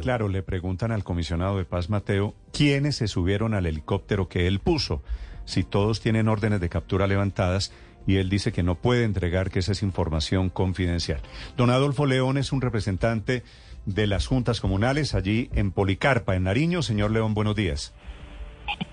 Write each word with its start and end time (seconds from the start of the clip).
Claro, 0.00 0.28
le 0.30 0.42
preguntan 0.42 0.90
al 0.90 1.04
comisionado 1.04 1.58
de 1.58 1.66
paz 1.66 1.90
Mateo 1.90 2.34
quiénes 2.50 2.96
se 2.96 3.08
subieron 3.08 3.52
al 3.52 3.66
helicóptero 3.66 4.26
que 4.26 4.46
él 4.46 4.58
puso, 4.58 5.02
si 5.44 5.64
todos 5.64 6.00
tienen 6.00 6.28
órdenes 6.28 6.62
de 6.62 6.70
captura 6.70 7.06
levantadas 7.06 7.74
y 8.06 8.16
él 8.16 8.30
dice 8.30 8.52
que 8.52 8.62
no 8.62 8.76
puede 8.76 9.04
entregar 9.04 9.50
que 9.50 9.58
esa 9.58 9.72
es 9.72 9.82
información 9.82 10.48
confidencial. 10.48 11.20
Don 11.58 11.68
Adolfo 11.68 12.06
León 12.06 12.38
es 12.38 12.52
un 12.52 12.62
representante 12.62 13.42
de 13.84 14.06
las 14.06 14.26
juntas 14.26 14.62
comunales 14.62 15.14
allí 15.14 15.50
en 15.52 15.72
Policarpa, 15.72 16.36
en 16.36 16.44
Nariño. 16.44 16.80
Señor 16.80 17.10
León, 17.10 17.34
buenos 17.34 17.54
días. 17.54 17.92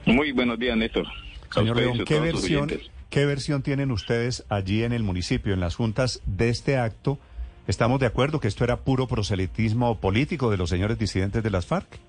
Muy 0.05 0.34
buenos 0.34 0.59
días, 0.59 0.75
Néstor. 0.75 1.05
Señor 1.50 1.77
León, 1.77 2.04
¿qué 2.05 2.20
versión, 2.20 2.70
¿qué 3.09 3.25
versión 3.25 3.63
tienen 3.63 3.89
ustedes 3.89 4.43
allí 4.50 4.84
en 4.84 4.91
el 4.91 5.04
municipio, 5.04 5.54
en 5.54 5.61
las 5.61 5.75
juntas 5.75 6.21
de 6.25 6.50
este 6.50 6.75
acto? 6.75 7.20
¿Estamos 7.68 8.00
de 8.00 8.07
acuerdo 8.07 8.39
que 8.39 8.50
esto 8.50 8.66
era 8.66 8.82
puro 8.82 9.07
proselitismo 9.07 10.00
político 10.00 10.52
de 10.52 10.57
los 10.57 10.70
señores 10.70 11.00
disidentes 11.00 11.43
de 11.43 11.50
las 11.50 11.66
FARC? 11.66 12.00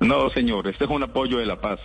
No, 0.00 0.28
señor, 0.30 0.66
este 0.66 0.84
es 0.84 0.90
un 0.90 1.02
apoyo 1.04 1.38
de 1.38 1.46
la 1.46 1.60
paz. 1.60 1.78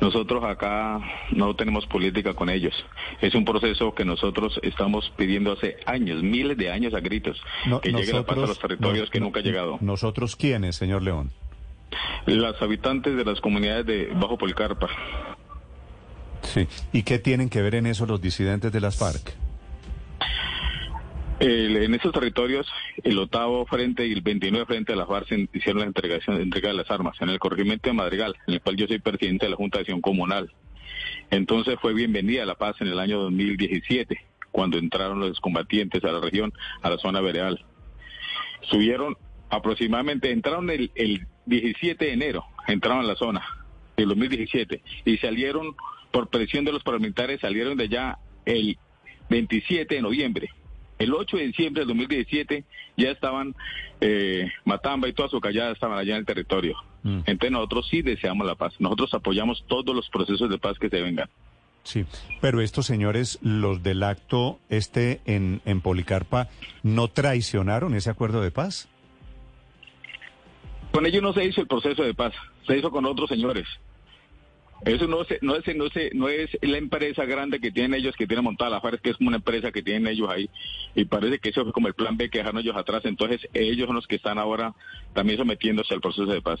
Nosotros 0.00 0.42
acá 0.44 0.98
no 1.30 1.54
tenemos 1.54 1.86
política 1.86 2.34
con 2.34 2.48
ellos. 2.48 2.74
Es 3.20 3.34
un 3.34 3.44
proceso 3.44 3.94
que 3.94 4.04
nosotros 4.04 4.58
estamos 4.62 5.12
pidiendo 5.16 5.52
hace 5.52 5.76
años, 5.86 6.22
miles 6.22 6.56
de 6.56 6.70
años 6.70 6.94
a 6.94 7.00
gritos, 7.00 7.40
que 7.82 7.92
llegue 7.92 8.12
la 8.12 8.24
paz 8.24 8.38
a 8.38 8.46
los 8.46 8.58
territorios 8.58 9.10
que 9.10 9.20
nunca 9.20 9.40
ha 9.40 9.42
llegado. 9.42 9.78
¿Nosotros 9.80 10.36
quiénes, 10.36 10.76
señor 10.76 11.02
León? 11.02 11.30
Las 12.26 12.60
habitantes 12.62 13.14
de 13.16 13.24
las 13.24 13.40
comunidades 13.40 13.86
de 13.86 14.06
Bajo 14.14 14.38
Polcarpa. 14.38 14.88
Sí. 16.42 16.66
¿Y 16.92 17.02
qué 17.02 17.18
tienen 17.18 17.50
que 17.50 17.62
ver 17.62 17.74
en 17.74 17.86
eso 17.86 18.06
los 18.06 18.20
disidentes 18.20 18.72
de 18.72 18.80
las 18.80 18.96
FARC? 18.96 19.43
En 21.46 21.94
esos 21.94 22.12
territorios, 22.12 22.66
el 23.02 23.18
octavo 23.18 23.66
frente 23.66 24.06
y 24.06 24.12
el 24.12 24.22
29 24.22 24.64
frente 24.64 24.92
de 24.92 24.98
la 24.98 25.06
FARC 25.06 25.30
hicieron 25.52 25.80
la 25.80 25.86
entrega 25.86 26.68
de 26.68 26.74
las 26.74 26.90
armas 26.90 27.20
en 27.20 27.28
el 27.28 27.38
corregimiento 27.38 27.90
de 27.90 27.92
Madrigal, 27.92 28.34
en 28.46 28.54
el 28.54 28.60
cual 28.62 28.76
yo 28.76 28.86
soy 28.86 28.98
presidente 28.98 29.44
de 29.44 29.50
la 29.50 29.56
Junta 29.56 29.78
de 29.78 29.82
Acción 29.82 30.00
Comunal. 30.00 30.50
Entonces 31.30 31.76
fue 31.80 31.92
bienvenida 31.92 32.46
la 32.46 32.54
paz 32.54 32.76
en 32.80 32.88
el 32.88 32.98
año 32.98 33.20
2017, 33.20 34.18
cuando 34.52 34.78
entraron 34.78 35.20
los 35.20 35.38
combatientes 35.40 36.02
a 36.04 36.12
la 36.12 36.20
región, 36.20 36.52
a 36.80 36.88
la 36.88 36.96
zona 36.96 37.20
vereal. 37.20 37.62
Subieron 38.62 39.16
aproximadamente, 39.50 40.30
entraron 40.30 40.70
el, 40.70 40.90
el 40.94 41.26
17 41.44 42.06
de 42.06 42.12
enero, 42.12 42.46
entraron 42.66 43.00
a 43.00 43.08
la 43.08 43.16
zona 43.16 43.44
del 43.98 44.08
2017 44.08 44.82
y 45.04 45.18
salieron 45.18 45.76
por 46.10 46.28
presión 46.28 46.64
de 46.64 46.72
los 46.72 46.82
paramilitares, 46.82 47.40
salieron 47.40 47.76
de 47.76 47.84
allá 47.84 48.18
el 48.46 48.78
27 49.28 49.94
de 49.94 50.00
noviembre 50.00 50.50
el 51.04 51.14
8 51.14 51.36
de 51.36 51.46
diciembre 51.46 51.80
del 51.80 51.88
2017 51.88 52.64
ya 52.96 53.10
estaban 53.10 53.54
eh, 54.00 54.50
Matamba 54.64 55.08
y 55.08 55.12
toda 55.12 55.28
su 55.28 55.40
callada 55.40 55.72
estaban 55.72 55.98
allá 55.98 56.14
en 56.14 56.20
el 56.20 56.26
territorio. 56.26 56.76
Mm. 57.02 57.20
Entonces 57.26 57.50
nosotros 57.50 57.86
sí 57.90 58.02
deseamos 58.02 58.46
la 58.46 58.54
paz. 58.54 58.74
Nosotros 58.78 59.14
apoyamos 59.14 59.64
todos 59.68 59.94
los 59.94 60.08
procesos 60.10 60.50
de 60.50 60.58
paz 60.58 60.78
que 60.78 60.88
se 60.88 61.00
vengan. 61.00 61.28
Sí, 61.84 62.06
pero 62.40 62.62
estos 62.62 62.86
señores, 62.86 63.38
los 63.42 63.82
del 63.82 64.02
acto 64.02 64.58
este 64.70 65.20
en, 65.26 65.60
en 65.66 65.82
Policarpa, 65.82 66.48
¿no 66.82 67.08
traicionaron 67.08 67.94
ese 67.94 68.08
acuerdo 68.08 68.40
de 68.40 68.50
paz? 68.50 68.88
Con 70.90 71.04
ellos 71.04 71.22
no 71.22 71.34
se 71.34 71.44
hizo 71.44 71.60
el 71.60 71.66
proceso 71.66 72.02
de 72.02 72.14
paz, 72.14 72.32
se 72.66 72.78
hizo 72.78 72.90
con 72.90 73.04
otros 73.04 73.28
señores. 73.28 73.66
Eso 74.84 75.06
no, 75.06 75.18
no, 75.40 75.56
es, 75.56 75.76
no, 75.76 75.86
no 76.12 76.28
es 76.28 76.50
la 76.60 76.76
empresa 76.76 77.24
grande 77.24 77.58
que 77.58 77.70
tienen 77.70 77.94
ellos, 77.94 78.14
que 78.16 78.26
tienen 78.26 78.44
montada 78.44 78.70
la 78.70 78.80
FARC, 78.80 79.00
que 79.00 79.10
es 79.10 79.16
como 79.16 79.28
una 79.28 79.38
empresa 79.38 79.72
que 79.72 79.82
tienen 79.82 80.06
ellos 80.06 80.28
ahí. 80.30 80.50
Y 80.94 81.06
parece 81.06 81.38
que 81.38 81.48
eso 81.48 81.62
fue 81.62 81.72
como 81.72 81.88
el 81.88 81.94
plan 81.94 82.16
B 82.18 82.28
que 82.28 82.38
dejaron 82.38 82.60
ellos 82.60 82.76
atrás. 82.76 83.02
Entonces 83.04 83.48
ellos 83.54 83.86
son 83.86 83.96
los 83.96 84.06
que 84.06 84.16
están 84.16 84.38
ahora 84.38 84.74
también 85.14 85.38
sometiéndose 85.38 85.94
al 85.94 86.00
proceso 86.00 86.26
de 86.26 86.42
paz. 86.42 86.60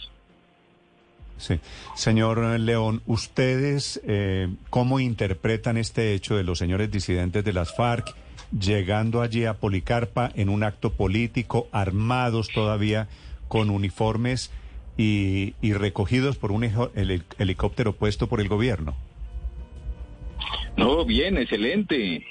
Sí. 1.36 1.58
Señor 1.96 2.38
León, 2.60 3.02
¿ustedes 3.06 4.00
eh, 4.06 4.48
cómo 4.70 5.00
interpretan 5.00 5.76
este 5.76 6.14
hecho 6.14 6.36
de 6.36 6.44
los 6.44 6.58
señores 6.58 6.90
disidentes 6.90 7.44
de 7.44 7.52
las 7.52 7.74
FARC 7.74 8.14
llegando 8.58 9.20
allí 9.20 9.44
a 9.44 9.54
Policarpa 9.54 10.30
en 10.34 10.48
un 10.48 10.62
acto 10.62 10.92
político, 10.92 11.68
armados 11.72 12.48
todavía 12.48 13.08
con 13.48 13.68
uniformes? 13.68 14.50
Y, 14.96 15.54
recogidos 15.72 16.36
por 16.36 16.52
un 16.52 16.64
helicóptero 17.38 17.94
puesto 17.94 18.28
por 18.28 18.40
el 18.40 18.48
gobierno. 18.48 18.94
No, 20.76 21.04
bien, 21.04 21.36
excelente. 21.36 22.24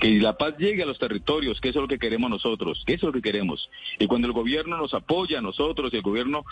Que 0.00 0.20
la 0.20 0.36
paz 0.38 0.54
llegue 0.58 0.84
a 0.84 0.86
los 0.86 0.98
territorios, 0.98 1.60
que 1.60 1.70
eso 1.70 1.80
es 1.80 1.82
lo 1.82 1.88
que 1.88 1.98
queremos 1.98 2.30
nosotros, 2.30 2.84
que 2.86 2.94
eso 2.94 3.08
es 3.08 3.14
lo 3.14 3.20
que 3.20 3.22
queremos. 3.22 3.68
Y 3.98 4.06
cuando 4.06 4.28
el 4.28 4.32
gobierno 4.32 4.76
nos 4.76 4.94
apoya 4.94 5.38
a 5.38 5.42
nosotros, 5.42 5.92
el 5.92 6.02
gobierno 6.02 6.44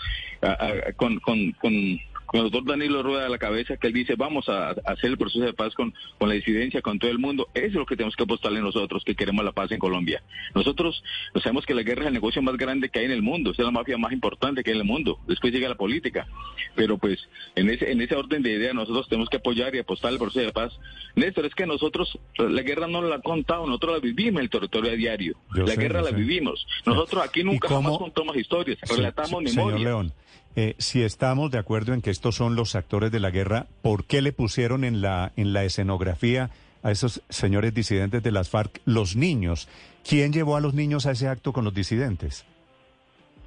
con, 0.97 1.19
con, 1.19 1.51
con 1.53 1.99
el 2.33 2.43
doctor 2.43 2.65
Danilo 2.65 3.03
Rueda 3.03 3.23
de 3.23 3.29
la 3.29 3.37
cabeza, 3.37 3.77
que 3.77 3.87
él 3.87 3.93
dice, 3.93 4.15
vamos 4.15 4.49
a, 4.49 4.71
hacer 4.85 5.11
el 5.11 5.17
proceso 5.17 5.45
de 5.45 5.53
paz 5.53 5.73
con, 5.73 5.93
con 6.17 6.29
la 6.29 6.35
disidencia, 6.35 6.81
con 6.81 6.99
todo 6.99 7.09
el 7.09 7.19
mundo. 7.19 7.47
Eso 7.53 7.65
es 7.65 7.73
lo 7.73 7.85
que 7.85 7.95
tenemos 7.95 8.15
que 8.15 8.23
apostarle 8.23 8.61
nosotros, 8.61 9.03
que 9.05 9.15
queremos 9.15 9.45
la 9.45 9.53
paz 9.53 9.71
en 9.71 9.79
Colombia. 9.79 10.21
Nosotros 10.53 11.03
sabemos 11.41 11.65
que 11.65 11.73
la 11.73 11.83
guerra 11.83 12.01
es 12.01 12.07
el 12.07 12.13
negocio 12.13 12.41
más 12.41 12.57
grande 12.57 12.89
que 12.89 12.99
hay 12.99 13.05
en 13.05 13.11
el 13.11 13.21
mundo, 13.21 13.51
es 13.51 13.59
la 13.59 13.71
mafia 13.71 13.97
más 13.97 14.11
importante 14.11 14.63
que 14.63 14.71
hay 14.71 14.75
en 14.75 14.81
el 14.81 14.87
mundo. 14.87 15.19
Después 15.27 15.53
llega 15.53 15.69
la 15.69 15.75
política. 15.75 16.27
Pero 16.75 16.97
pues, 16.97 17.19
en 17.55 17.69
ese, 17.69 17.91
en 17.91 18.01
ese 18.01 18.15
orden 18.15 18.43
de 18.43 18.51
idea, 18.51 18.73
nosotros 18.73 19.07
tenemos 19.07 19.29
que 19.29 19.37
apoyar 19.37 19.73
y 19.75 19.79
apostar 19.79 20.11
el 20.11 20.19
proceso 20.19 20.45
de 20.45 20.51
paz. 20.51 20.73
Néstor, 21.15 21.45
es 21.45 21.55
que 21.55 21.65
nosotros, 21.65 22.17
la 22.37 22.61
guerra 22.61 22.87
no 22.87 23.01
la 23.01 23.15
han 23.15 23.21
contado, 23.21 23.65
nosotros 23.65 23.93
la 23.93 23.99
vivimos 23.99 24.39
en 24.39 24.43
el 24.43 24.49
territorio 24.49 24.91
a 24.91 24.95
diario. 24.95 25.37
la 25.51 25.75
guerra 25.75 26.01
la 26.01 26.11
vivimos. 26.11 26.67
Nosotros 26.85 27.23
aquí 27.23 27.43
nunca 27.43 27.69
jamás 27.69 27.97
contamos 27.97 28.35
historias, 28.35 28.77
relatamos 28.89 29.43
memoria. 29.43 30.11
Eh, 30.59 30.73
si 30.79 31.03
estamos 31.03 31.51
de 31.51 31.59
acuerdo 31.59 31.93
en 31.93 32.01
que 32.01 32.09
estos 32.09 32.33
son 32.33 32.55
los 32.55 32.73
actores 32.73 33.11
de 33.11 33.19
la 33.19 33.29
guerra, 33.29 33.67
¿por 33.83 34.05
qué 34.05 34.23
le 34.23 34.33
pusieron 34.33 34.83
en 34.83 35.01
la, 35.01 35.31
en 35.35 35.53
la 35.53 35.63
escenografía 35.63 36.49
a 36.81 36.89
esos 36.89 37.21
señores 37.29 37.75
disidentes 37.75 38.23
de 38.23 38.31
las 38.31 38.49
FARC 38.49 38.81
los 38.83 39.15
niños? 39.15 39.69
¿Quién 40.03 40.33
llevó 40.33 40.55
a 40.55 40.59
los 40.59 40.73
niños 40.73 41.05
a 41.05 41.11
ese 41.11 41.27
acto 41.27 41.53
con 41.53 41.63
los 41.63 41.75
disidentes? 41.75 42.43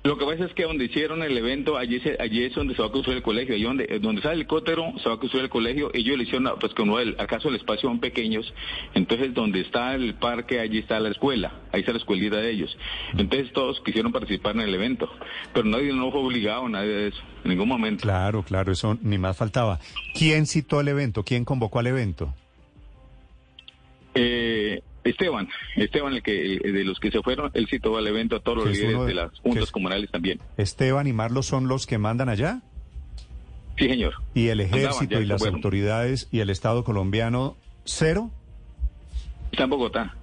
Lo 0.03 0.16
que 0.16 0.25
pasa 0.25 0.47
es 0.47 0.55
que 0.55 0.62
donde 0.62 0.87
hicieron 0.87 1.22
el 1.22 1.37
evento, 1.37 1.77
allí, 1.77 2.00
allí 2.19 2.44
es 2.44 2.55
donde 2.55 2.75
se 2.75 2.81
va 2.81 2.88
a 2.88 2.91
construir 2.91 3.19
el 3.19 3.22
colegio, 3.22 3.55
allí 3.55 3.65
donde, 3.65 3.99
donde 4.00 4.22
sale 4.22 4.34
el 4.34 4.41
helicóptero 4.41 4.94
se 5.03 5.09
va 5.09 5.16
a 5.16 5.19
construir 5.19 5.44
el 5.44 5.50
colegio, 5.50 5.91
ellos 5.93 6.16
le 6.16 6.25
hicieron, 6.25 6.50
pues 6.59 6.72
como 6.72 6.99
el, 6.99 7.16
acaso 7.19 7.50
el 7.50 7.56
espacio 7.56 7.91
son 7.91 8.00
pequeños, 8.00 8.50
entonces 8.94 9.34
donde 9.34 9.61
está 9.61 9.94
el 9.94 10.15
parque, 10.15 10.59
allí 10.59 10.78
está 10.78 10.99
la 11.00 11.11
escuela, 11.11 11.53
ahí 11.72 11.81
está 11.81 11.93
la 11.93 11.99
escuelita 11.99 12.37
de 12.37 12.50
ellos. 12.50 12.78
Entonces 13.12 13.53
todos 13.53 13.83
quisieron 13.83 14.11
participar 14.11 14.55
en 14.55 14.62
el 14.62 14.75
evento, 14.75 15.06
pero 15.53 15.66
nadie 15.66 15.93
no 15.93 16.11
fue 16.11 16.21
obligado, 16.22 16.67
nadie 16.67 16.88
de 16.88 17.09
eso, 17.09 17.21
en 17.44 17.50
ningún 17.50 17.69
momento. 17.69 18.00
Claro, 18.00 18.43
claro, 18.43 18.72
eso 18.72 18.97
ni 19.03 19.19
más 19.19 19.37
faltaba. 19.37 19.81
¿Quién 20.15 20.47
citó 20.47 20.81
el 20.81 20.88
evento? 20.88 21.25
¿Quién 21.25 21.44
convocó 21.44 21.78
al 21.78 21.88
evento? 21.88 22.32
Eh, 24.15 24.59
Esteban, 25.05 25.49
Esteban, 25.77 26.12
el 26.15 26.22
que 26.22 26.33
de 26.33 26.84
los 26.84 27.00
que 27.00 27.11
se 27.11 27.22
fueron, 27.22 27.50
él 27.55 27.66
citó 27.69 27.97
al 27.97 28.06
evento 28.06 28.37
a 28.37 28.41
todos 28.41 28.59
los 28.59 28.71
líderes 28.71 29.06
de, 29.06 29.15
las 29.15 29.38
juntas 29.41 29.71
comunales 29.71 30.11
también. 30.11 30.41
Esteban 30.56 31.06
y 31.06 31.12
Marlos 31.12 31.47
son 31.47 31.69
los 31.69 31.87
que 31.87 31.99
mandan 31.99 32.28
allá. 32.28 32.61
Sí, 33.78 33.88
señor. 33.88 34.15
¿Y 34.34 34.49
el 34.49 34.61
ejército 34.61 35.21
y 35.21 35.27
las 35.27 35.44
autoridades 35.44 36.28
y 36.31 36.41
el 36.41 36.50
Estado 36.50 36.84
colombiano 36.84 37.56
cero? 37.84 38.31
Está 39.50 39.65
en 39.65 39.71
Bogotá. 39.71 40.15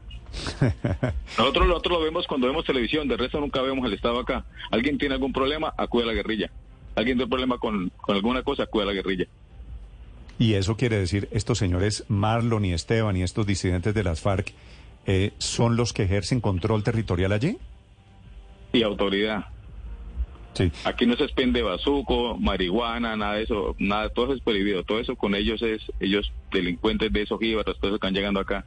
nosotros, 1.38 1.68
nosotros 1.68 1.98
lo 1.98 2.04
vemos 2.04 2.28
cuando 2.28 2.48
vemos 2.48 2.66
televisión, 2.66 3.08
de 3.08 3.18
resto 3.18 3.40
nunca 3.40 3.62
vemos 3.62 3.86
el 3.88 3.94
Estado 3.94 4.20
acá. 4.20 4.46
Alguien 4.70 4.98
tiene 5.00 5.16
algún 5.16 5.34
problema, 5.34 5.74
acude 5.76 6.04
a 6.04 6.08
la 6.08 6.14
guerrilla. 6.14 6.52
Alguien 6.96 7.18
tiene 7.18 7.30
problema 7.30 7.58
con, 7.58 7.92
con 7.98 8.16
alguna 8.16 8.44
cosa, 8.44 8.64
acude 8.64 8.84
a 8.84 8.88
la 8.88 8.94
guerrilla. 8.94 9.26
Y 10.40 10.54
eso 10.54 10.78
quiere 10.78 11.00
decir, 11.00 11.28
estos 11.32 11.58
señores 11.58 12.06
Marlon 12.08 12.66
y 12.66 12.74
Esteban 12.74 13.18
y 13.18 13.24
estos 13.24 13.48
disidentes 13.48 13.94
de 13.94 14.04
las 14.04 14.22
FARC 14.22 14.54
eh, 15.06 15.32
son 15.38 15.78
los 15.78 15.94
que 15.94 16.04
ejercen 16.04 16.42
control 16.42 16.84
territorial 16.84 17.32
allí. 17.32 17.58
Y 18.74 18.84
autoridad. 18.84 19.46
Sí. 20.54 20.72
Aquí 20.86 21.06
no 21.06 21.16
se 21.16 21.24
expende 21.24 21.62
bazuco, 21.62 22.38
marihuana, 22.38 23.16
nada 23.16 23.36
de 23.36 23.44
eso, 23.44 23.76
nada, 23.78 24.10
todo 24.10 24.26
eso 24.26 24.36
es 24.36 24.42
prohibido, 24.42 24.84
todo 24.84 25.00
eso 25.00 25.16
con 25.16 25.36
ellos 25.36 25.62
es, 25.62 25.82
ellos 26.00 26.32
delincuentes 26.52 27.14
de 27.14 27.22
esos 27.22 27.40
jíbaros, 27.40 27.78
todos 27.80 27.92
que 27.92 27.96
están 27.96 28.14
llegando 28.14 28.40
acá 28.40 28.66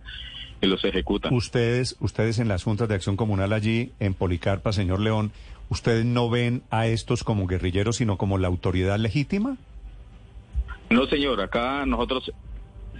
y 0.60 0.66
los 0.66 0.84
ejecutan. 0.84 1.32
Ustedes, 1.34 1.96
ustedes 2.00 2.38
en 2.38 2.48
las 2.48 2.62
juntas 2.62 2.88
de 2.88 2.94
acción 2.94 3.16
comunal 3.16 3.52
allí, 3.52 3.92
en 3.98 4.14
Policarpa, 4.14 4.72
señor 4.72 5.00
León, 5.00 5.32
¿ustedes 5.68 6.04
no 6.04 6.30
ven 6.30 6.62
a 6.70 6.86
estos 6.86 7.24
como 7.24 7.46
guerrilleros, 7.46 7.96
sino 7.96 8.18
como 8.18 8.38
la 8.38 8.48
autoridad 8.48 8.98
legítima? 8.98 9.56
No, 10.90 11.06
señor, 11.06 11.40
acá 11.40 11.86
nosotros 11.86 12.32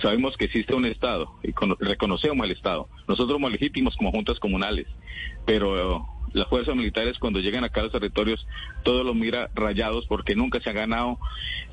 sabemos 0.00 0.36
que 0.36 0.44
existe 0.44 0.74
un 0.74 0.86
Estado 0.86 1.28
y 1.42 1.52
reconocemos 1.84 2.46
el 2.46 2.52
Estado. 2.52 2.88
Nosotros 3.08 3.34
somos 3.34 3.50
legítimos 3.50 3.96
como 3.96 4.12
juntas 4.12 4.38
comunales, 4.38 4.86
pero 5.44 6.06
las 6.32 6.46
fuerzas 6.48 6.76
militares 6.76 7.18
cuando 7.18 7.40
llegan 7.40 7.64
acá 7.64 7.80
a 7.80 7.84
los 7.84 7.92
territorios, 7.92 8.46
todo 8.84 9.02
lo 9.02 9.12
mira 9.12 9.50
rayados 9.56 10.06
porque 10.06 10.36
nunca 10.36 10.60
se 10.60 10.70
han 10.70 10.76
ganado, 10.76 11.18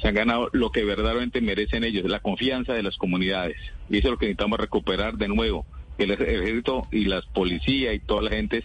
se 0.02 0.08
han 0.08 0.16
ganado 0.16 0.50
lo 0.54 0.72
que 0.72 0.84
verdaderamente 0.84 1.40
merecen 1.40 1.84
ellos, 1.84 2.10
la 2.10 2.19
confianza 2.19 2.74
de 2.74 2.81
las 2.81 2.98
comunidades. 2.98 3.58
Y 3.88 4.00
eso 4.00 4.08
es 4.08 4.12
lo 4.12 4.18
que 4.18 4.25
necesitamos 4.25 4.60
recuperar 4.60 5.18
de 5.18 5.28
nuevo. 5.28 5.68
El 6.00 6.12
ejército 6.12 6.88
y 6.92 7.06
las 7.06 7.25
policías 7.28 7.94
y 7.94 8.00
toda 8.00 8.24
la 8.24 8.31
gente 8.31 8.64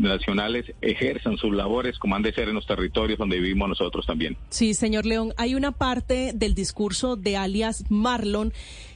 nacionales 0.00 0.66
ejerzan 0.80 1.36
sus 1.36 1.54
labores 1.54 1.98
como 1.98 2.16
han 2.16 2.22
de 2.22 2.32
ser 2.32 2.48
en 2.48 2.54
los 2.54 2.66
territorios 2.66 3.18
donde 3.18 3.38
vivimos 3.38 3.68
nosotros 3.68 4.06
también. 4.06 4.36
Sí, 4.48 4.74
señor 4.74 5.06
León, 5.06 5.32
hay 5.36 5.54
una 5.54 5.72
parte 5.72 6.32
del 6.34 6.54
discurso 6.54 7.16
de 7.16 7.36
alias 7.36 7.84
Marlon 7.88 8.52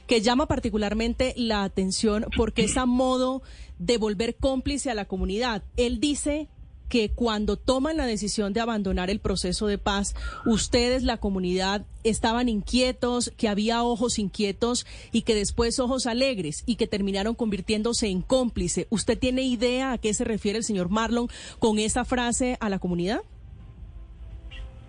que 0.07 0.21
llama 0.21 0.45
particularmente 0.45 1.33
la 1.37 1.63
atención 1.63 2.25
porque 2.35 2.63
es 2.63 2.77
a 2.77 2.85
modo 2.85 3.41
de 3.79 3.97
volver 3.97 4.35
cómplice 4.35 4.91
a 4.91 4.93
la 4.93 5.05
comunidad. 5.05 5.63
Él 5.77 5.99
dice 5.99 6.47
que 6.89 7.09
cuando 7.09 7.57
toman 7.57 7.97
la 7.97 8.05
decisión 8.05 8.53
de 8.53 8.61
abandonar 8.61 9.09
el 9.09 9.19
proceso 9.19 9.67
de 9.67 9.77
paz, 9.77 10.15
ustedes, 10.45 11.03
la 11.03 11.17
comunidad, 11.17 11.85
estaban 12.03 12.49
inquietos, 12.49 13.31
que 13.37 13.47
había 13.47 13.83
ojos 13.83 14.19
inquietos 14.19 14.85
y 15.11 15.23
que 15.23 15.35
después 15.35 15.79
ojos 15.79 16.05
alegres 16.05 16.63
y 16.65 16.75
que 16.75 16.87
terminaron 16.87 17.35
convirtiéndose 17.35 18.07
en 18.07 18.21
cómplice. 18.21 18.87
¿Usted 18.89 19.17
tiene 19.17 19.41
idea 19.43 19.91
a 19.91 19.97
qué 19.97 20.13
se 20.13 20.23
refiere 20.23 20.57
el 20.57 20.63
señor 20.63 20.89
Marlon 20.89 21.27
con 21.59 21.79
esa 21.79 22.05
frase 22.05 22.57
a 22.59 22.69
la 22.69 22.79
comunidad? 22.79 23.21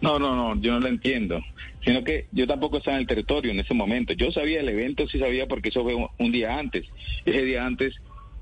No, 0.00 0.18
no, 0.18 0.36
no, 0.36 0.60
yo 0.60 0.72
no 0.72 0.80
lo 0.80 0.88
entiendo. 0.88 1.40
Sino 1.84 2.02
que 2.02 2.26
yo 2.32 2.46
tampoco 2.46 2.78
estaba 2.78 2.96
en 2.96 3.02
el 3.02 3.06
territorio 3.06 3.52
en 3.52 3.60
ese 3.60 3.72
momento. 3.72 4.12
Yo 4.12 4.32
sabía 4.32 4.60
el 4.60 4.68
evento, 4.68 5.06
sí 5.08 5.18
sabía 5.18 5.46
porque 5.46 5.68
eso 5.68 5.84
fue 5.84 5.94
un 5.94 6.32
día 6.32 6.58
antes. 6.58 6.84
Ese 7.24 7.42
día 7.42 7.64
antes 7.64 7.94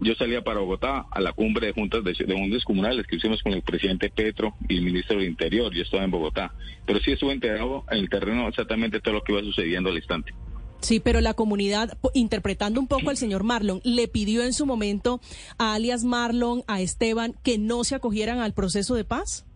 yo 0.05 0.15
salía 0.15 0.43
para 0.43 0.61
Bogotá 0.61 1.07
a 1.11 1.21
la 1.21 1.33
cumbre 1.33 1.69
de 1.69 1.73
juntas 1.73 2.05
de, 2.05 2.13
de 2.13 2.63
comunales 2.65 3.07
que 3.07 3.17
hicimos 3.17 3.43
con 3.43 3.53
el 3.55 3.63
presidente 3.63 4.11
Petro 4.11 4.55
y 4.69 4.77
el 4.77 4.83
ministro 4.83 5.19
del 5.19 5.29
Interior. 5.29 5.73
Yo 5.73 5.83
estaba 5.83 6.05
en 6.05 6.11
Bogotá. 6.11 6.53
Pero 6.87 7.01
sí 7.01 7.13
estuve 7.13 7.33
enterado 7.33 7.85
en 7.91 7.99
el 7.99 8.11
terreno 8.11 8.47
exactamente 8.47 9.01
todo 9.01 9.15
lo 9.15 9.25
que 9.25 9.33
iba 9.33 9.41
sucediendo 9.41 9.91
al 9.91 9.97
instante. 9.97 10.35
Sí, 10.81 11.01
pero 11.01 11.23
la 11.23 11.33
comunidad, 11.33 11.97
interpretando 12.13 12.79
un 12.79 12.87
poco 12.87 13.09
al 13.09 13.17
señor 13.17 13.43
Marlon, 13.43 13.81
le 13.85 14.07
pidió 14.07 14.45
en 14.45 14.53
su 14.53 14.67
momento 14.67 15.21
a 15.57 15.73
alias 15.73 16.05
Marlon, 16.05 16.63
a 16.67 16.83
Esteban, 16.83 17.35
que 17.43 17.57
no 17.57 17.85
se 17.85 17.95
acogieran 17.95 18.41
al 18.41 18.53
proceso 18.53 18.95
de 18.95 19.05
paz. 19.05 19.47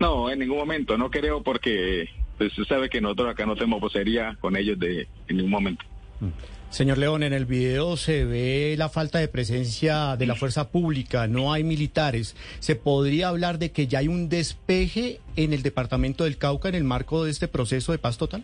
No, 0.00 0.28
en 0.28 0.40
ningún 0.40 0.58
momento, 0.58 0.98
no 0.98 1.08
creo 1.08 1.44
porque 1.44 2.08
pues, 2.36 2.50
usted 2.58 2.74
sabe 2.74 2.90
que 2.90 3.00
nosotros 3.00 3.30
acá 3.30 3.46
no 3.46 3.54
tenemos 3.54 3.80
vocería 3.80 4.36
con 4.40 4.56
ellos 4.56 4.76
de 4.80 5.06
en 5.28 5.36
ningún 5.36 5.52
momento. 5.52 5.84
Mm. 6.18 6.30
Señor 6.72 6.96
León, 6.96 7.22
en 7.22 7.34
el 7.34 7.44
video 7.44 7.98
se 7.98 8.24
ve 8.24 8.74
la 8.78 8.88
falta 8.88 9.18
de 9.18 9.28
presencia 9.28 10.16
de 10.16 10.24
la 10.24 10.34
fuerza 10.34 10.70
pública, 10.70 11.26
no 11.26 11.52
hay 11.52 11.64
militares. 11.64 12.34
¿Se 12.60 12.76
podría 12.76 13.28
hablar 13.28 13.58
de 13.58 13.72
que 13.72 13.88
ya 13.88 13.98
hay 13.98 14.08
un 14.08 14.30
despeje 14.30 15.20
en 15.36 15.52
el 15.52 15.62
departamento 15.62 16.24
del 16.24 16.38
Cauca 16.38 16.70
en 16.70 16.74
el 16.74 16.84
marco 16.84 17.24
de 17.24 17.30
este 17.30 17.46
proceso 17.46 17.92
de 17.92 17.98
paz 17.98 18.16
total? 18.16 18.42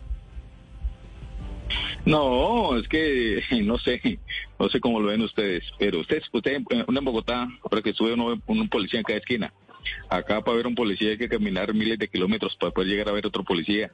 No, 2.05 2.77
es 2.77 2.87
que 2.87 3.43
no 3.65 3.79
sé, 3.79 4.21
no 4.59 4.69
sé 4.69 4.79
cómo 4.79 5.01
lo 5.01 5.09
ven 5.09 5.23
ustedes, 5.23 5.65
pero 5.79 6.01
ustedes, 6.01 6.25
usted 6.31 6.61
en 6.69 7.05
Bogotá, 7.05 7.49
para 7.71 7.81
que 7.81 7.95
sube 7.95 8.13
un 8.13 8.69
policía 8.69 9.01
en 9.01 9.05
cada 9.05 9.21
esquina. 9.21 9.55
Acá 10.11 10.43
para 10.43 10.59
ver 10.59 10.67
un 10.67 10.75
policía 10.75 11.13
hay 11.13 11.19
que 11.19 11.31
caminar 11.31 11.73
miles 11.73 11.99
de 11.99 12.09
kilómetros 12.09 12.57
para 12.57 12.73
poder 12.73 12.91
llegar 12.91 13.09
a 13.09 13.13
ver 13.13 13.25
otro 13.25 13.43
policía. 13.43 13.91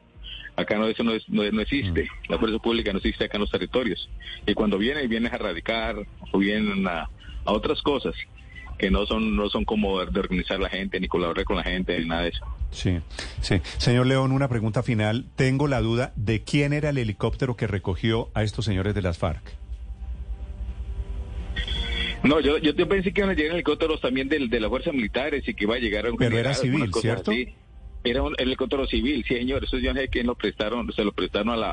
Acá 0.56 0.78
no, 0.78 0.86
eso 0.86 1.02
no, 1.02 1.12
no, 1.28 1.60
existe. 1.60 2.04
Mm. 2.04 2.32
La 2.32 2.38
fuerza 2.38 2.58
pública 2.58 2.92
no 2.92 2.98
existe 2.98 3.24
acá 3.24 3.36
en 3.36 3.42
los 3.42 3.50
territorios. 3.50 4.08
Y 4.46 4.54
cuando 4.54 4.78
viene, 4.78 5.06
viene 5.06 5.28
a 5.28 5.34
erradicar 5.34 5.96
o 6.32 6.38
vienen 6.38 6.86
a, 6.86 7.08
otras 7.44 7.82
cosas 7.82 8.14
que 8.78 8.90
no 8.90 9.04
son 9.06 9.36
no 9.36 9.48
son 9.50 9.64
como 9.64 10.04
de 10.04 10.18
organizar 10.18 10.58
la 10.58 10.68
gente, 10.68 10.98
ni 10.98 11.08
colaborar 11.08 11.44
con 11.44 11.56
la 11.56 11.62
gente, 11.62 11.98
ni 11.98 12.06
nada 12.06 12.22
de 12.22 12.28
eso. 12.30 12.44
Sí, 12.70 12.98
sí. 13.40 13.60
Señor 13.78 14.06
León, 14.06 14.32
una 14.32 14.48
pregunta 14.48 14.82
final. 14.82 15.26
Tengo 15.36 15.68
la 15.68 15.80
duda 15.80 16.12
de 16.16 16.42
quién 16.42 16.72
era 16.72 16.90
el 16.90 16.98
helicóptero 16.98 17.56
que 17.56 17.66
recogió 17.66 18.30
a 18.34 18.42
estos 18.42 18.64
señores 18.64 18.94
de 18.94 19.02
las 19.02 19.18
FARC. 19.18 19.42
No, 22.24 22.40
yo, 22.40 22.56
yo 22.56 22.88
pensé 22.88 23.12
que 23.12 23.20
iban 23.20 23.30
a 23.30 23.34
llegar 23.34 23.54
helicópteros 23.54 24.00
también 24.00 24.28
de, 24.28 24.48
de 24.48 24.60
las 24.60 24.70
fuerzas 24.70 24.94
militares 24.94 25.46
y 25.46 25.52
que 25.52 25.64
iba 25.64 25.74
a 25.74 25.78
llegar 25.78 26.06
a 26.06 26.10
un 26.10 26.16
Pero 26.16 26.38
era 26.38 26.54
civil, 26.54 26.90
¿cierto? 26.94 27.30
Era 28.04 28.22
un 28.22 28.34
helicóptero 28.36 28.86
civil, 28.86 29.24
sí, 29.26 29.34
señor. 29.34 29.64
Eso 29.64 29.78
yo 29.78 29.94
no 29.94 30.00
sé 30.00 30.08
quién 30.08 30.26
lo 30.26 30.34
prestaron, 30.34 30.92
se 30.92 31.02
lo 31.02 31.12
prestaron 31.12 31.48
a, 31.50 31.56
la, 31.56 31.70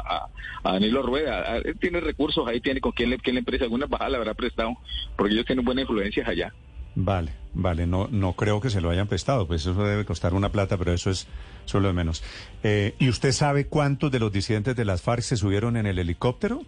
a, 0.64 0.72
Danilo 0.72 1.02
Rueda. 1.02 1.58
Él 1.58 1.78
tiene 1.78 2.00
recursos 2.00 2.48
ahí, 2.48 2.62
tiene 2.62 2.80
con 2.80 2.94
quién 2.94 3.10
le, 3.10 3.18
quién 3.18 3.36
le 3.36 3.40
empresa, 3.40 3.66
alguna 3.66 3.86
bajada 3.86 4.12
le 4.12 4.18
habrá 4.18 4.34
prestado, 4.34 4.78
porque 5.18 5.34
ellos 5.34 5.46
tienen 5.46 5.66
buena 5.66 5.82
influencia 5.82 6.24
allá. 6.26 6.54
Vale, 6.96 7.32
vale, 7.54 7.88
no, 7.88 8.08
no 8.12 8.34
creo 8.34 8.60
que 8.62 8.70
se 8.70 8.82
lo 8.82 8.90
hayan 8.90 9.08
prestado, 9.08 9.48
pues 9.48 9.62
eso 9.62 9.74
debe 9.84 10.06
costar 10.06 10.34
una 10.34 10.52
plata, 10.52 10.78
pero 10.78 10.94
eso 10.94 11.10
es 11.10 11.28
solo 11.66 11.88
de 11.88 11.94
menos. 11.94 12.24
Eh, 12.64 12.96
¿Y 13.00 13.10
usted 13.10 13.32
sabe 13.32 13.68
cuántos 13.68 14.12
de 14.12 14.20
los 14.20 14.32
disidentes 14.32 14.76
de 14.76 14.86
las 14.86 15.02
FARC 15.02 15.22
se 15.22 15.38
subieron 15.38 15.78
en 15.78 15.86
el 15.86 16.00
helicóptero? 16.00 16.64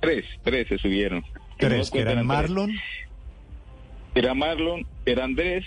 Tres, 0.00 0.24
tres 0.42 0.68
se 0.68 0.78
subieron. 0.78 1.24
¿Tres? 1.58 1.90
¿Que 1.90 2.00
eran 2.00 2.26
Marlon? 2.26 2.72
Era 4.14 4.34
Marlon, 4.34 4.86
era 5.06 5.24
Andrés. 5.24 5.64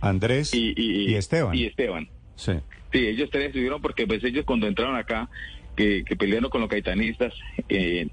Andrés 0.00 0.52
y 0.52 1.14
Esteban. 1.14 1.54
Y 1.54 1.64
Esteban. 1.64 2.08
Sí. 2.36 2.52
Ellos 2.92 3.28
tres 3.30 3.48
estuvieron 3.48 3.82
porque 3.82 4.06
pues 4.06 4.22
ellos 4.24 4.44
cuando 4.46 4.66
entraron 4.66 4.96
acá, 4.96 5.28
que, 5.76 6.04
pelearon 6.18 6.50
con 6.50 6.60
los 6.62 6.70
caetanistas 6.70 7.34
eh, 7.68 8.08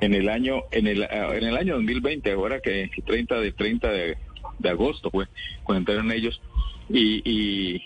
en 0.00 0.14
el 0.14 0.28
año 0.28 0.62
en 0.70 0.86
el 0.86 1.02
en 1.02 1.44
el 1.44 1.56
año 1.56 1.74
2020, 1.74 2.32
ahora 2.32 2.60
que 2.60 2.90
30 3.04 3.40
de 3.40 3.52
30 3.52 3.90
de, 3.90 4.16
agosto 4.64 5.10
fue 5.10 5.26
cuando 5.62 5.80
entraron 5.80 6.10
ellos 6.12 6.40
y, 6.88 7.22
y, 7.24 7.82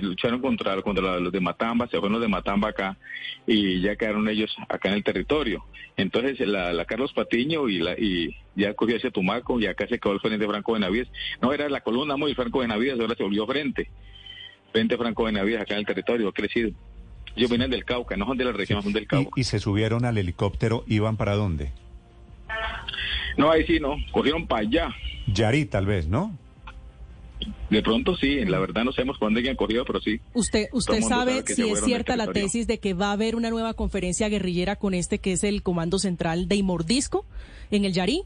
lucharon 0.00 0.40
contra 0.40 0.80
contra 0.82 1.20
los 1.20 1.32
de 1.32 1.40
Matamba, 1.40 1.86
se 1.86 1.98
fueron 1.98 2.12
los 2.12 2.20
de 2.20 2.28
Matamba 2.28 2.70
acá 2.70 2.98
y 3.46 3.80
ya 3.80 3.96
quedaron 3.96 4.28
ellos 4.28 4.54
acá 4.68 4.88
en 4.90 4.96
el 4.96 5.04
territorio. 5.04 5.64
Entonces 5.96 6.40
la, 6.46 6.84
Carlos 6.84 7.12
Patiño 7.12 7.68
y 7.68 7.78
la 7.78 7.92
y 7.92 8.36
ya 8.56 8.74
cogió 8.74 8.96
ese 8.96 9.10
Tumaco 9.10 9.60
y 9.60 9.66
acá 9.66 9.86
se 9.86 9.98
quedó 9.98 10.12
el 10.14 10.20
frente 10.20 10.46
Franco 10.46 10.72
Benavides. 10.72 11.08
No 11.40 11.52
era 11.52 11.68
la 11.68 11.80
columna 11.80 12.16
muy 12.16 12.34
Franco 12.34 12.58
Benavides, 12.58 12.98
ahora 12.98 13.14
se 13.14 13.22
volvió 13.22 13.46
frente. 13.46 13.88
Frente 14.74 14.96
Franco 14.96 15.22
Benavides 15.22 15.60
acá 15.60 15.74
en 15.74 15.80
el 15.80 15.86
territorio, 15.86 16.28
ha 16.28 16.32
crecido. 16.32 16.72
Ellos 17.36 17.48
vienen 17.48 17.70
del 17.70 17.84
Cauca, 17.84 18.16
no 18.16 18.26
son 18.26 18.36
de 18.36 18.44
la 18.44 18.50
región, 18.50 18.82
son 18.82 18.92
del 18.92 19.06
Cauca. 19.06 19.30
¿Y, 19.36 19.44
se 19.44 19.60
subieron 19.60 20.04
al 20.04 20.18
helicóptero, 20.18 20.82
iban 20.88 21.16
para 21.16 21.36
dónde? 21.36 21.70
No, 23.36 23.52
ahí 23.52 23.64
sí, 23.66 23.78
no, 23.78 23.94
cogieron 24.10 24.48
para 24.48 24.62
allá. 24.62 24.88
Yarí, 25.28 25.66
tal 25.66 25.86
vez, 25.86 26.08
¿no? 26.08 26.36
De 27.70 27.82
pronto 27.82 28.16
sí, 28.16 28.44
la 28.44 28.58
verdad 28.58 28.82
no 28.82 28.90
sabemos 28.90 29.16
por 29.16 29.32
dónde 29.32 29.48
han 29.48 29.54
cogido, 29.54 29.84
pero 29.84 30.00
sí. 30.00 30.18
¿Usted, 30.32 30.66
usted 30.72 31.02
sabe, 31.02 31.44
si 31.46 31.70
es 31.70 31.84
cierta 31.84 32.16
la 32.16 32.32
tesis 32.32 32.66
de 32.66 32.78
que 32.78 32.94
va 32.94 33.10
a 33.10 33.12
haber 33.12 33.36
una 33.36 33.50
nueva 33.50 33.74
conferencia 33.74 34.28
guerrillera 34.28 34.74
con 34.74 34.92
este 34.92 35.20
que 35.20 35.34
es 35.34 35.44
el 35.44 35.62
Comando 35.62 36.00
Central 36.00 36.48
de 36.48 36.56
Imordisco 36.56 37.24
en 37.70 37.84
el 37.84 37.92
Yarí? 37.92 38.24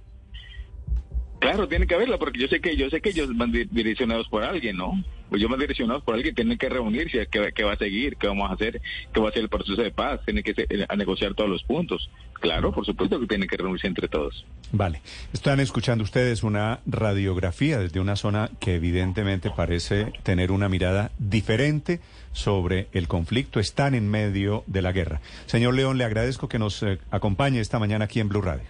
Claro, 1.38 1.68
tiene 1.68 1.86
que 1.86 1.94
haberla, 1.94 2.18
porque 2.18 2.40
yo 2.40 2.48
sé 2.48 2.60
que 2.60 2.76
yo 2.76 2.90
sé 2.90 3.00
que 3.00 3.10
ellos 3.10 3.36
van 3.36 3.52
direccionados 3.52 4.28
por 4.28 4.42
alguien, 4.42 4.76
¿no? 4.76 5.04
Pues 5.28 5.40
ellos 5.40 5.50
van 5.50 5.60
direccionados 5.60 6.02
por 6.02 6.14
alguien, 6.14 6.34
tienen 6.34 6.58
que 6.58 6.68
reunirse, 6.68 7.28
qué, 7.30 7.64
va 7.64 7.72
a 7.72 7.76
seguir, 7.76 8.16
qué 8.16 8.26
vamos 8.26 8.50
a 8.50 8.54
hacer, 8.54 8.80
qué 9.12 9.20
va 9.20 9.28
a 9.28 9.32
ser 9.32 9.42
el 9.42 9.48
proceso 9.48 9.80
de 9.80 9.90
paz, 9.90 10.20
tienen 10.24 10.42
que 10.42 10.86
a 10.88 10.96
negociar 10.96 11.34
todos 11.34 11.48
los 11.48 11.62
puntos. 11.62 12.10
Claro, 12.40 12.72
por 12.72 12.84
supuesto 12.84 13.20
que 13.20 13.26
tienen 13.26 13.48
que 13.48 13.56
reunirse 13.56 13.86
entre 13.86 14.08
todos. 14.08 14.44
Vale. 14.72 15.00
Están 15.32 15.60
escuchando 15.60 16.02
ustedes 16.02 16.42
una 16.42 16.80
radiografía 16.86 17.78
desde 17.78 18.00
una 18.00 18.16
zona 18.16 18.50
que 18.58 18.76
evidentemente 18.76 19.50
parece 19.50 20.12
tener 20.22 20.50
una 20.50 20.68
mirada 20.68 21.12
diferente 21.18 22.00
sobre 22.32 22.88
el 22.92 23.06
conflicto. 23.06 23.60
Están 23.60 23.94
en 23.94 24.08
medio 24.08 24.64
de 24.66 24.82
la 24.82 24.92
guerra. 24.92 25.20
Señor 25.46 25.74
León, 25.74 25.98
le 25.98 26.04
agradezco 26.04 26.48
que 26.48 26.58
nos 26.58 26.82
eh, 26.82 26.98
acompañe 27.10 27.60
esta 27.60 27.78
mañana 27.78 28.06
aquí 28.06 28.20
en 28.20 28.28
Blue 28.28 28.42
Radio. 28.42 28.68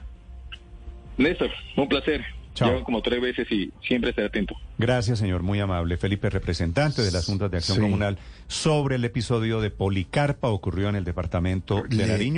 Néstor, 1.18 1.50
un 1.76 1.88
placer. 1.88 2.37
Chao. 2.58 2.84
como 2.84 3.02
tres 3.02 3.20
veces 3.20 3.50
y 3.50 3.70
siempre 3.86 4.10
estaré 4.10 4.28
atento. 4.28 4.54
Gracias, 4.78 5.18
señor. 5.18 5.42
Muy 5.42 5.60
amable. 5.60 5.96
Felipe, 5.96 6.30
representante 6.30 7.02
de 7.02 7.10
las 7.10 7.26
Juntas 7.26 7.50
de 7.50 7.58
Acción 7.58 7.80
Comunal, 7.80 8.18
sobre 8.46 8.96
el 8.96 9.04
episodio 9.04 9.60
de 9.60 9.70
Policarpa 9.70 10.48
ocurrió 10.48 10.88
en 10.88 10.96
el 10.96 11.04
departamento 11.04 11.82
de 11.88 12.06
Nariño. 12.06 12.34